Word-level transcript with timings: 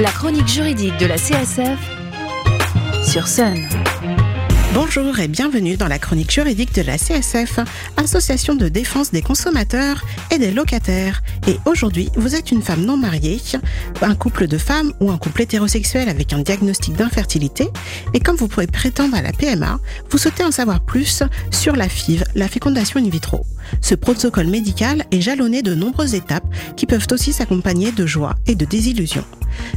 La 0.00 0.10
chronique 0.12 0.48
juridique 0.48 0.96
de 0.96 1.04
la 1.04 1.16
CSF 1.16 1.78
sur 3.04 3.28
Sun. 3.28 3.68
Bonjour 4.72 5.18
et 5.18 5.28
bienvenue 5.28 5.76
dans 5.76 5.88
la 5.88 5.98
chronique 5.98 6.30
juridique 6.30 6.74
de 6.74 6.80
la 6.80 6.96
CSF, 6.96 7.60
Association 7.98 8.54
de 8.54 8.68
défense 8.68 9.10
des 9.10 9.20
consommateurs 9.20 10.02
et 10.30 10.38
des 10.38 10.52
locataires. 10.52 11.20
Et 11.46 11.58
aujourd'hui, 11.66 12.08
vous 12.16 12.34
êtes 12.34 12.50
une 12.50 12.62
femme 12.62 12.86
non 12.86 12.96
mariée, 12.96 13.42
un 14.00 14.14
couple 14.14 14.46
de 14.46 14.56
femmes 14.56 14.94
ou 15.00 15.10
un 15.10 15.18
couple 15.18 15.42
hétérosexuel 15.42 16.08
avec 16.08 16.32
un 16.32 16.38
diagnostic 16.38 16.94
d'infertilité. 16.94 17.68
Et 18.14 18.20
comme 18.20 18.36
vous 18.36 18.48
pouvez 18.48 18.68
prétendre 18.68 19.16
à 19.16 19.20
la 19.20 19.32
PMA, 19.32 19.80
vous 20.08 20.16
souhaitez 20.16 20.44
en 20.44 20.50
savoir 20.50 20.80
plus 20.80 21.24
sur 21.50 21.76
la 21.76 21.90
FIV, 21.90 22.24
la 22.34 22.48
fécondation 22.48 23.00
in 23.00 23.10
vitro. 23.10 23.44
Ce 23.82 23.94
protocole 23.94 24.46
médical 24.46 25.04
est 25.10 25.20
jalonné 25.20 25.60
de 25.60 25.74
nombreuses 25.74 26.14
étapes 26.14 26.46
qui 26.78 26.86
peuvent 26.86 27.08
aussi 27.10 27.34
s'accompagner 27.34 27.92
de 27.92 28.06
joie 28.06 28.36
et 28.46 28.54
de 28.54 28.64
désillusion. 28.64 29.26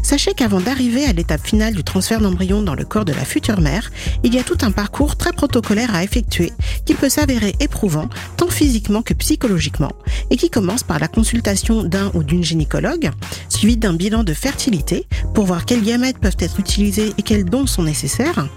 Sachez 0.02 0.34
qu'avant 0.34 0.60
d'arriver 0.60 1.06
à 1.06 1.14
l'étape 1.14 1.46
finale 1.46 1.74
du 1.74 1.84
transfert 1.84 2.20
d'embryon 2.20 2.62
dans 2.62 2.76
le 2.76 2.86
corps 2.86 3.06
de 3.06 3.14
la 3.14 3.26
future 3.26 3.62
mère, 3.62 3.92
il 4.24 4.34
y 4.34 4.40
a 4.40 4.44
tout 4.44 4.58
un 4.62 4.72
parcours 4.72 5.16
très 5.16 5.32
protocolaire 5.32 5.94
à 5.96 6.04
effectuer 6.04 6.52
qui 6.86 6.94
peut 6.94 7.10
s'avérer 7.10 7.56
éprouvant 7.60 8.10
tant 8.38 8.48
physiquement 8.48 9.02
que 9.02 9.14
psychologiquement 9.14 9.92
et 10.30 10.38
qui 10.38 10.50
commence 10.50 10.84
par 10.84 11.00
la 11.00 11.08
consultation 11.08 11.84
d'un 11.84 12.12
ou 12.14 12.24
d'une 12.24 12.44
gynécologue, 12.44 13.12
suivi 13.50 13.78
d'un 13.78 13.94
bilan 13.94 14.24
de 14.24 14.34
fertilité 14.34 15.08
pour 15.34 15.46
voir 15.46 15.66
quels 15.66 15.84
gamètes 15.84 16.20
peuvent 16.20 16.38
être 16.40 16.60
utilisés 16.60 17.14
et 17.18 17.22
quels 17.22 17.46
dons 17.46 17.68
sont 17.68 17.84
nécessaires, 17.84 18.48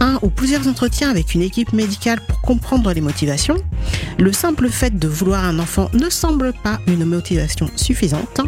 un 0.00 0.18
ou 0.22 0.28
plusieurs 0.28 0.66
entretiens 0.66 1.10
avec 1.10 1.34
une 1.34 1.42
équipe 1.42 1.72
médicale 1.72 2.20
pour 2.26 2.40
comprendre 2.40 2.92
les 2.92 3.00
motivations, 3.00 3.56
le 4.18 4.32
simple 4.32 4.68
fait 4.68 4.98
de 4.98 5.08
vouloir 5.08 5.44
un 5.44 5.58
enfant 5.58 5.90
ne 5.92 6.10
semble 6.10 6.52
pas 6.52 6.80
une 6.86 7.04
motivation 7.04 7.70
suffisante, 7.76 8.40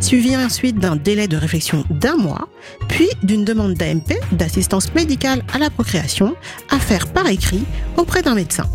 suivi 0.00 0.36
ensuite 0.36 0.78
d'un 0.78 0.96
délai 0.96 1.28
de 1.28 1.36
réflexion 1.36 1.69
d'un 1.90 2.16
mois, 2.16 2.48
puis 2.88 3.08
d'une 3.22 3.44
demande 3.44 3.74
d'AMP, 3.74 4.14
d'assistance 4.32 4.94
médicale 4.94 5.42
à 5.52 5.58
la 5.58 5.70
procréation, 5.70 6.34
à 6.70 6.78
faire 6.78 7.06
par 7.08 7.26
écrit 7.26 7.64
auprès 7.96 8.22
d'un 8.22 8.34
médecin. 8.34 8.66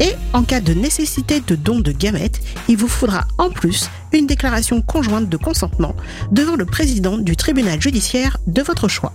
Et 0.00 0.12
en 0.32 0.42
cas 0.44 0.60
de 0.60 0.74
nécessité 0.74 1.40
de 1.40 1.56
don 1.56 1.80
de 1.80 1.92
gamètes, 1.92 2.40
il 2.68 2.76
vous 2.76 2.88
faudra 2.88 3.26
en 3.36 3.50
plus 3.50 3.90
une 4.12 4.26
déclaration 4.26 4.80
conjointe 4.80 5.28
de 5.28 5.36
consentement 5.36 5.94
devant 6.30 6.56
le 6.56 6.64
président 6.64 7.18
du 7.18 7.36
tribunal 7.36 7.80
judiciaire 7.82 8.38
de 8.46 8.62
votre 8.62 8.88
choix. 8.88 9.12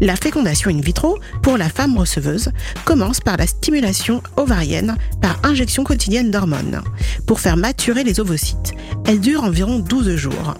La 0.00 0.14
fécondation 0.14 0.70
in 0.70 0.80
vitro, 0.80 1.18
pour 1.42 1.56
la 1.56 1.68
femme 1.68 1.96
receveuse, 1.96 2.50
commence 2.84 3.20
par 3.20 3.36
la 3.36 3.46
stimulation 3.46 4.22
ovarienne 4.36 4.96
par 5.20 5.40
injection 5.42 5.84
quotidienne 5.84 6.30
d'hormones, 6.30 6.82
pour 7.26 7.40
faire 7.40 7.56
maturer 7.56 8.04
les 8.04 8.20
ovocytes. 8.20 8.74
Elle 9.06 9.20
dure 9.20 9.42
environ 9.42 9.78
12 9.78 10.16
jours. 10.16 10.54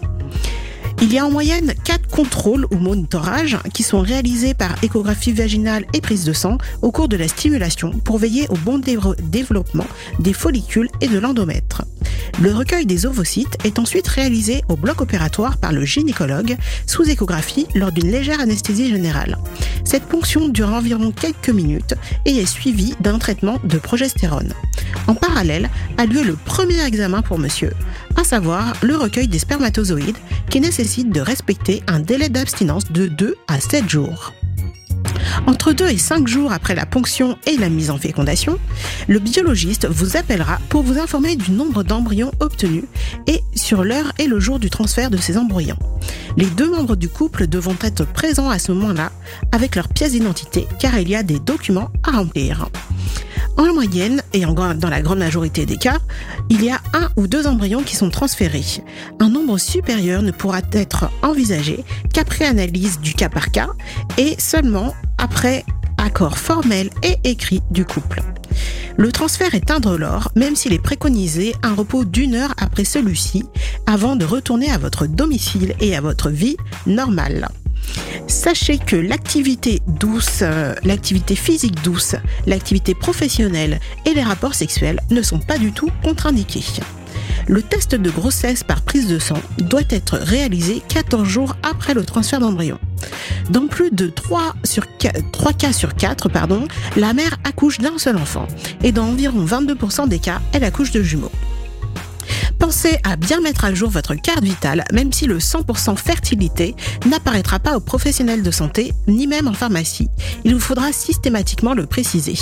Il 1.03 1.13
y 1.13 1.19
a 1.19 1.27
en 1.27 1.31
moyenne 1.31 1.75
4 1.85 2.09
contrôles 2.09 2.67
ou 2.71 2.77
monitorages 2.77 3.59
qui 3.75 3.83
sont 3.83 4.01
réalisés 4.01 4.55
par 4.55 4.83
échographie 4.83 5.33
vaginale 5.33 5.85
et 5.93 6.01
prise 6.01 6.25
de 6.25 6.33
sang 6.33 6.57
au 6.81 6.91
cours 6.91 7.09
de 7.09 7.17
la 7.17 7.29
stimulation 7.29 7.91
pour 7.91 8.19
veiller 8.19 8.49
au 8.49 8.57
bon 8.57 8.79
développement 8.79 9.87
des 10.19 10.33
follicules 10.33 10.89
et 11.03 11.09
de 11.09 11.19
l'endomètre. 11.19 11.85
Le 12.41 12.53
recueil 12.53 12.87
des 12.87 13.07
ovocytes 13.07 13.59
est 13.65 13.79
ensuite 13.79 14.09
réalisé 14.09 14.63
au 14.69 14.77
bloc 14.77 15.01
opératoire 15.01 15.59
par 15.59 15.73
le 15.73 15.85
gynécologue 15.85 16.57
sous 16.87 17.09
échographie 17.09 17.67
lors 17.75 17.93
d'une 17.93 18.11
légère 18.11 18.41
anesthésie 18.41 18.89
générale. 18.89 19.39
Cette 19.87 20.07
ponction 20.07 20.49
dure 20.49 20.73
environ 20.73 21.13
quelques 21.13 21.49
minutes 21.49 21.95
et 22.25 22.39
est 22.39 22.47
suivie 22.47 22.97
d'un 22.99 23.19
traitement 23.19 23.61
de 23.63 23.79
progestérone. 23.79 24.53
En 25.07 25.15
parallèle 25.15 25.71
a 25.97 26.07
lieu 26.07 26.25
le 26.25 26.35
premier 26.35 26.85
examen 26.85 27.23
pour 27.23 27.39
monsieur, 27.39 27.71
à 28.17 28.25
savoir 28.25 28.73
le 28.83 28.97
recueil 28.97 29.29
des 29.29 29.39
spermatozoïdes 29.39 30.19
qui 30.51 30.61
nécessite 30.61 31.11
de 31.11 31.21
respecter 31.21 31.85
un 31.87 32.01
délai 32.01 32.29
d'abstinence 32.29 32.91
de 32.91 33.07
2 33.07 33.37
à 33.47 33.61
7 33.61 33.89
jours. 33.89 34.33
Entre 35.47 35.73
2 35.73 35.87
et 35.87 35.99
5 35.99 36.27
jours 36.27 36.53
après 36.53 36.75
la 36.75 36.87
ponction 36.87 37.39
et 37.47 37.57
la 37.57 37.69
mise 37.69 37.91
en 37.91 37.99
fécondation, 37.99 38.59
le 39.07 39.21
biologiste 39.21 39.87
vous 39.87 40.17
appellera 40.17 40.59
pour 40.69 40.83
vous 40.83 40.99
informer 40.99 41.37
du 41.37 41.53
nombre 41.53 41.85
d'embryons 41.85 42.33
obtenus 42.41 42.85
et 43.29 43.41
sur 43.55 43.85
l'heure 43.85 44.13
et 44.19 44.27
le 44.27 44.41
jour 44.41 44.59
du 44.59 44.69
transfert 44.69 45.11
de 45.11 45.17
ces 45.17 45.39
embryons. 45.39 45.79
Les 46.37 46.47
deux 46.47 46.71
membres 46.71 46.97
du 46.97 47.09
couple 47.09 47.47
devront 47.47 47.77
être 47.81 48.05
présents 48.05 48.51
à 48.51 48.59
ce 48.59 48.73
moment-là 48.73 49.11
avec 49.53 49.75
leur 49.75 49.89
pièce 49.89 50.13
d'identité 50.13 50.67
car 50.79 50.99
il 50.99 51.09
y 51.09 51.17
a 51.17 51.23
des 51.23 51.39
documents 51.39 51.91
à 52.03 52.13
remplir. 52.13 52.69
En 53.57 53.73
moyenne, 53.73 54.23
et 54.35 54.41
dans 54.41 54.91
la 54.91 55.01
grande 55.01 55.19
majorité 55.19 55.65
des 55.65 55.79
cas, 55.79 55.99
il 56.51 56.63
y 56.63 56.71
a 56.71 56.79
un 56.93 57.09
ou 57.17 57.27
deux 57.27 57.47
embryons 57.47 57.83
qui 57.83 57.97
sont 57.97 58.11
transférés. 58.11 58.83
Un 59.19 59.31
nombre 59.31 59.57
supérieur 59.57 60.21
ne 60.21 60.31
pourra 60.31 60.61
être 60.73 61.11
envisagé 61.23 61.83
qu'après 62.13 62.45
analyse 62.45 63.01
du 63.01 63.15
cas 63.15 63.31
par 63.31 63.51
cas 63.51 63.71
et 64.19 64.37
seulement 64.39 64.95
après 65.17 65.65
accord 65.97 66.37
formel 66.37 66.91
et 67.03 67.17
écrit 67.25 67.63
du 67.71 67.87
couple. 67.87 68.23
Le 68.97 69.13
transfert 69.13 69.55
est 69.55 69.71
indolore, 69.71 70.31
même 70.37 70.57
s'il 70.57 70.73
est 70.73 70.83
préconisé 70.83 71.55
un 71.63 71.75
repos 71.75 72.05
d'une 72.05 72.35
heure 72.35 72.55
après 72.59 72.85
celui-ci, 72.85 73.45
avant 73.87 74.17
de 74.17 74.25
retourner 74.25 74.71
à 74.71 74.79
votre 74.79 75.07
domicile 75.07 75.75
et 75.81 75.97
à 75.97 76.01
votre 76.01 76.31
vie 76.31 76.57
normale. 76.87 77.49
Sachez 78.27 78.79
que 78.79 78.97
l'activité 78.97 79.81
douce, 79.87 80.41
euh, 80.43 80.75
l'activité 80.83 81.37
physique 81.37 81.83
douce, 81.83 82.17
l'activité 82.47 82.95
professionnelle 82.95 83.81
et 84.05 84.15
les 84.15 84.23
rapports 84.23 84.55
sexuels 84.55 85.01
ne 85.11 85.23
sont 85.23 85.39
pas 85.39 85.59
du 85.59 85.73
tout 85.73 85.91
contre-indiqués. 86.03 86.65
Le 87.49 87.63
test 87.63 87.95
de 87.95 88.11
grossesse 88.11 88.65
par 88.65 88.83
prise 88.83 89.07
de 89.07 89.19
sang 89.19 89.39
doit 89.59 89.83
être 89.91 90.17
réalisé 90.17 90.83
14 90.89 91.29
jours 91.29 91.57
après 91.63 91.95
le 91.95 92.05
transfert 92.05 92.41
d'embryon. 92.41 92.79
Dans 93.51 93.69
plus 93.69 93.91
de 93.93 94.09
3, 94.09 94.55
sur 94.65 94.85
3 95.33 95.53
cas 95.53 95.73
sur 95.73 95.95
4, 95.95 96.29
pardon, 96.29 96.67
la 96.97 97.13
mère 97.13 97.37
accouche 97.45 97.79
d'un 97.79 97.99
seul 97.99 98.17
enfant 98.17 98.49
et 98.83 98.91
dans 98.91 99.07
environ 99.07 99.45
22% 99.45 100.09
des 100.09 100.19
cas, 100.19 100.41
elle 100.53 100.65
accouche 100.65 100.91
de 100.91 101.03
jumeaux. 101.03 101.31
Pensez 102.59 102.99
à 103.05 103.15
bien 103.15 103.41
mettre 103.41 103.65
à 103.65 103.73
jour 103.73 103.91
votre 103.91 104.15
carte 104.15 104.43
vitale, 104.43 104.85
même 104.93 105.13
si 105.13 105.27
le 105.27 105.39
100% 105.39 105.97
fertilité 105.97 106.75
n'apparaîtra 107.09 107.61
pas 107.61 107.77
aux 107.77 107.81
professionnels 107.81 108.43
de 108.43 108.51
santé, 108.51 108.93
ni 109.07 109.29
même 109.29 109.47
en 109.47 109.53
pharmacie. 109.53 110.09
Il 110.45 110.55
vous 110.55 110.61
faudra 110.61 110.91
systématiquement 110.91 111.75
le 111.75 111.87
préciser. 111.87 112.35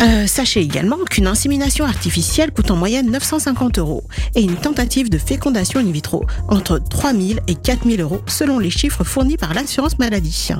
Euh, 0.00 0.28
sachez 0.28 0.60
également 0.60 0.98
qu'une 1.10 1.26
insémination 1.26 1.84
artificielle 1.84 2.52
coûte 2.52 2.70
en 2.70 2.76
moyenne 2.76 3.10
950 3.10 3.78
euros 3.78 4.04
et 4.36 4.42
une 4.42 4.54
tentative 4.54 5.10
de 5.10 5.18
fécondation 5.18 5.80
in 5.80 5.90
vitro 5.90 6.24
entre 6.48 6.78
3000 6.78 7.40
et 7.48 7.56
4000 7.56 8.00
euros 8.00 8.20
selon 8.26 8.60
les 8.60 8.70
chiffres 8.70 9.02
fournis 9.02 9.36
par 9.36 9.54
l'assurance 9.54 9.98
maladie. 9.98 10.50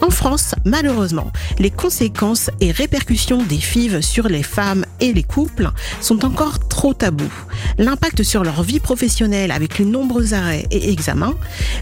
En 0.00 0.08
France, 0.08 0.54
malheureusement, 0.64 1.30
les 1.58 1.70
conséquences 1.70 2.50
et 2.60 2.70
répercussions 2.72 3.42
des 3.42 3.58
FIV 3.58 4.00
sur 4.00 4.28
les 4.28 4.42
femmes 4.42 4.86
et 5.00 5.12
les 5.12 5.24
couples 5.24 5.70
sont 6.00 6.24
encore 6.24 6.58
trop 6.68 6.94
tabous. 6.94 7.32
L'impact 7.76 8.22
sur 8.22 8.44
leur 8.44 8.62
vie 8.62 8.80
professionnelle 8.80 9.50
avec 9.50 9.78
les 9.78 9.84
nombreux 9.84 10.32
arrêts 10.32 10.66
et 10.70 10.90
examens, 10.90 11.34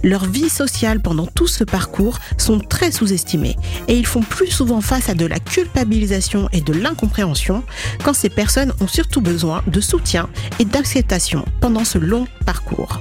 leur 0.03 0.25
vie 0.25 0.48
sociale 0.48 1.00
pendant 1.00 1.26
tout 1.26 1.47
ce 1.47 1.62
parcours 1.62 2.19
sont 2.38 2.59
très 2.59 2.91
sous-estimés 2.91 3.56
et 3.86 3.97
ils 3.97 4.06
font 4.06 4.22
plus 4.22 4.50
souvent 4.50 4.80
face 4.80 5.09
à 5.09 5.15
de 5.15 5.26
la 5.26 5.38
culpabilisation 5.38 6.48
et 6.53 6.60
de 6.60 6.72
l'incompréhension 6.88 7.62
quand 8.04 8.15
ces 8.15 8.31
personnes 8.31 8.72
ont 8.81 8.88
surtout 8.88 9.21
besoin 9.21 9.62
de 9.66 9.81
soutien 9.81 10.28
et 10.59 10.65
d'acceptation 10.65 11.44
pendant 11.60 11.84
ce 11.84 11.99
long 11.99 12.26
parcours. 12.44 13.00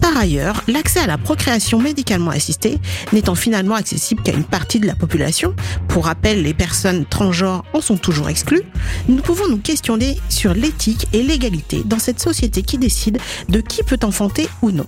Par 0.00 0.16
ailleurs, 0.16 0.62
l'accès 0.66 0.98
à 0.98 1.06
la 1.06 1.18
procréation 1.18 1.78
médicalement 1.78 2.30
assistée 2.30 2.80
n'étant 3.12 3.36
finalement 3.36 3.76
accessible 3.76 4.22
qu'à 4.22 4.32
une 4.32 4.44
partie 4.44 4.80
de 4.80 4.86
la 4.86 4.96
population, 4.96 5.54
pour 5.88 6.06
rappel, 6.06 6.42
les 6.42 6.54
personnes 6.54 7.06
transgenres 7.06 7.64
en 7.72 7.80
sont 7.80 7.96
toujours 7.96 8.28
exclues, 8.28 8.64
nous 9.08 9.22
pouvons 9.22 9.48
nous 9.48 9.58
questionner 9.58 10.18
sur 10.28 10.54
l'éthique 10.54 11.06
et 11.12 11.22
l'égalité 11.22 11.82
dans 11.84 12.00
cette 12.00 12.20
société 12.20 12.62
qui 12.62 12.78
décide 12.78 13.18
de 13.48 13.60
qui 13.60 13.82
peut 13.84 14.00
enfanter 14.02 14.48
ou 14.62 14.72
non. 14.72 14.86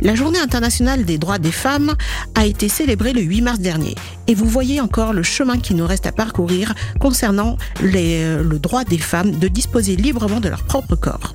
La 0.00 0.14
journée 0.14 0.38
internationale 0.38 1.04
des 1.04 1.18
droits 1.18 1.38
des 1.38 1.52
femmes 1.52 1.94
a 2.34 2.46
été 2.46 2.68
célébrée 2.68 3.12
le 3.12 3.20
8 3.20 3.40
mars 3.42 3.58
dernier 3.60 3.94
et 4.26 4.34
vous 4.34 4.46
voyez 4.46 4.80
encore 4.80 5.12
le 5.12 5.22
chemin 5.22 5.58
qui 5.58 5.74
nous 5.74 5.86
reste 5.86 6.06
à 6.06 6.12
parcourir 6.12 6.74
concernant 7.00 7.56
le 7.82 8.58
droit 8.58 8.84
des 8.84 8.98
femmes 8.98 9.32
de 9.32 9.48
disposer 9.48 9.96
librement 9.96 10.40
de 10.40 10.48
leur 10.48 10.62
propre 10.64 10.96
corps. 10.96 11.34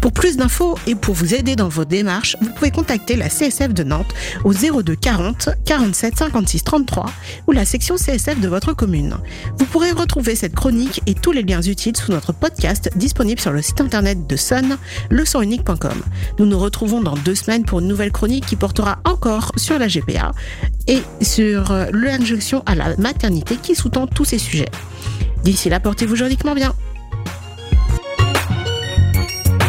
Pour 0.00 0.12
plus 0.12 0.36
d'infos 0.36 0.76
et 0.86 0.94
pour 0.94 1.14
vous 1.14 1.34
aider 1.34 1.56
dans 1.56 1.68
vos 1.68 1.84
démarches, 1.84 2.36
vous 2.40 2.50
pouvez 2.50 2.70
contacter 2.70 3.16
la 3.16 3.28
CSF 3.28 3.74
de 3.74 3.82
Nantes 3.82 4.14
au 4.44 4.52
02 4.52 4.94
40 4.94 5.50
47 5.64 6.18
56 6.18 6.64
33 6.64 7.06
ou 7.46 7.52
la 7.52 7.64
section 7.64 7.96
CSF 7.96 8.40
de 8.40 8.48
votre 8.48 8.72
commune. 8.72 9.16
Vous 9.58 9.64
pourrez 9.66 9.90
retrouver 9.92 10.34
cette 10.36 10.54
chronique 10.54 11.02
et 11.06 11.14
tous 11.14 11.32
les 11.32 11.42
liens 11.42 11.62
utiles 11.62 11.96
sous 11.96 12.12
notre 12.12 12.32
podcast 12.32 12.90
disponible 12.96 13.40
sur 13.40 13.52
le 13.52 13.62
site 13.62 13.80
internet 13.80 14.26
de 14.26 14.36
Sun, 14.36 14.76
leçonunique.com. 15.10 16.02
Nous 16.38 16.46
nous 16.46 16.58
retrouvons 16.58 17.00
dans 17.00 17.16
deux 17.16 17.34
semaines 17.34 17.64
pour 17.64 17.80
une 17.80 17.88
nouvelle 17.88 18.12
chronique 18.12 18.46
qui 18.46 18.56
portera 18.56 18.98
encore 19.04 19.52
sur 19.56 19.78
la 19.78 19.88
GPA 19.88 20.32
et 20.86 21.02
sur 21.22 21.70
euh, 21.72 21.86
l'injection 21.92 22.62
à 22.66 22.74
la 22.74 22.96
maternité 22.96 23.56
qui 23.56 23.74
sous-tend 23.74 24.06
tous 24.06 24.24
ces 24.24 24.38
sujets. 24.38 24.70
D'ici 25.42 25.68
là, 25.68 25.80
portez-vous 25.80 26.16
juridiquement 26.16 26.54
bien. 26.54 26.74